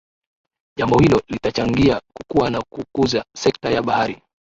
[0.77, 4.21] Jambo hilo litachangia kukua na kukuza sekta ya bahari